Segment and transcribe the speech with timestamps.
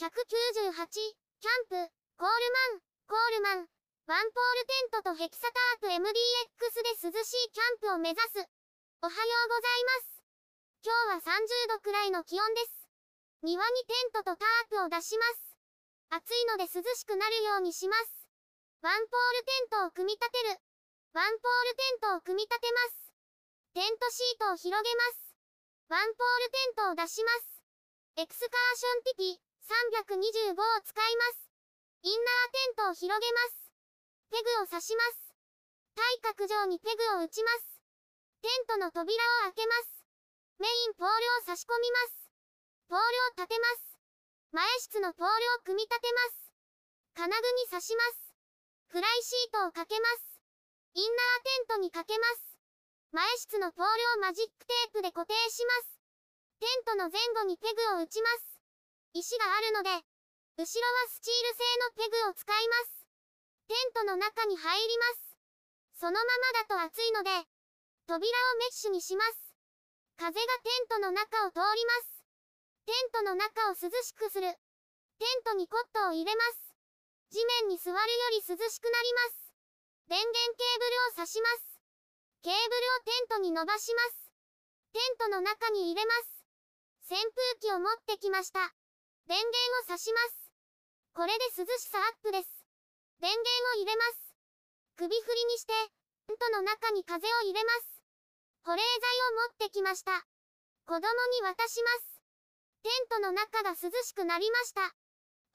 [0.00, 1.76] 198、キャンプ、
[2.16, 3.68] コールマン、コールマン、
[4.08, 8.40] ワンポールテントとヘキサタープ MDX で涼しいキャンプを目指す。
[9.04, 10.24] おはようございます。
[10.80, 12.88] 今日は30度くらいの気温です。
[13.44, 16.16] 庭にテントとタープを出します。
[16.16, 18.24] 暑いので涼しくなるようにします。
[18.80, 20.56] ワンポールテントを組み立てる。
[21.12, 23.12] ワンポールテントを組み立てます。
[23.76, 25.36] テントシートを広げます。
[25.92, 27.60] ワンポールテントを出します。
[28.16, 31.46] エクスカーションティピ325を使います。
[32.02, 33.70] インナーテントを広げます。
[34.34, 35.30] ペグを刺します。
[35.94, 37.78] 対角上にペグを打ちます。
[38.42, 39.14] テントの扉
[39.46, 40.02] を開けます。
[40.58, 42.34] メインポールを差し込みます。
[42.90, 43.94] ポールを立てます。
[44.50, 46.50] 前室のポールを組み立てます。
[47.14, 48.34] 金具に刺します。
[48.90, 50.42] フライシートをかけます。
[50.98, 52.58] インナーテントにかけます。
[53.12, 56.02] 前室のポールをマジックテープで固定します。
[56.58, 58.59] テントの前後にペグを打ちます。
[59.12, 60.00] 石があるので、後
[60.60, 63.06] ろはスチール製のペグを使います。
[63.66, 65.36] テントの中に入ります。
[65.98, 67.30] そのままだと暑いので、
[68.06, 69.54] 扉をメッシュにします。
[70.16, 72.24] 風がテントの中を通ります。
[72.86, 74.52] テントの中を涼しくする。
[75.18, 76.74] テントにコットを入れます。
[77.30, 79.52] 地面に座るより涼しくなります。
[80.08, 81.80] 電源ケーブルを挿します。
[82.42, 84.32] ケーブルをテントに伸ばします。
[84.92, 86.44] テントの中に入れます。
[87.08, 88.74] 扇風機を持ってきました。
[89.26, 90.52] 電源を挿します。
[91.12, 92.48] これで涼しさアップです。
[93.20, 94.34] 電源を入れます。
[94.96, 95.72] 首振りにして、
[96.28, 98.02] テントの中に風を入れます。
[98.64, 100.24] 保冷剤を持ってきました。
[100.86, 102.22] 子供に渡します。
[102.82, 104.94] テントの中が涼しくなりました。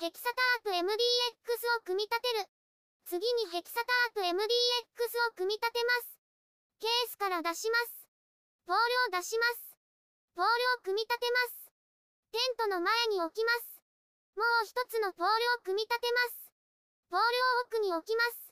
[0.00, 0.82] ヘキサタープ MDX
[1.78, 2.46] を組み立てる。
[3.06, 4.32] 次にヘキサタープ MDX
[5.28, 6.18] を組み立てます。
[6.80, 8.08] ケースから出します。
[8.66, 9.76] ポールを出します。
[10.34, 11.63] ポールを組み立てます。
[12.34, 13.78] テントの前に置きます。
[14.34, 16.50] もう一つのポールを組み立てます。
[17.06, 17.26] ポール
[17.62, 18.50] を奥に置きます。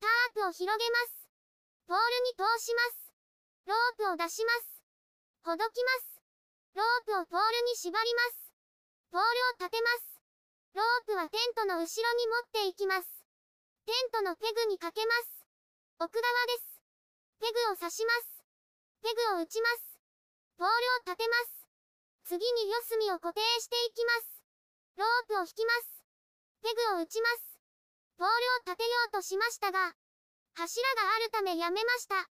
[0.00, 1.28] タープを広げます。
[1.84, 3.12] ポールに通します。
[3.68, 4.80] ロープを出します。
[5.44, 6.24] ほどきます。
[6.72, 8.56] ロープをポールに縛ります。
[9.12, 10.16] ポールを立てます。
[10.72, 13.20] ロープはテントの後ろに持っていきます。
[13.84, 15.44] テントのペグにかけます。
[16.00, 16.24] 奥側
[16.56, 16.80] です。
[17.36, 18.40] ペグを刺します。
[19.04, 20.00] ペグを打ちます。
[20.56, 21.59] ポールを立てます。
[22.24, 24.42] 次に四隅を固定していきます。
[24.96, 26.04] ロープを引きます。
[26.62, 27.60] ペグを打ちます。
[28.18, 29.94] ポールを立てようとしましたが、
[30.54, 32.28] 柱があるためやめました。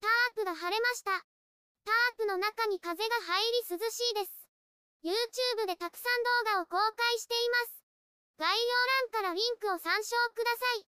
[0.00, 1.10] タープが晴れました。
[1.84, 4.42] タープの中に風が入り涼しいです。
[5.02, 7.82] YouTube でたくさん動画を公開しています。
[8.38, 10.91] 概要欄からリンクを参照ください。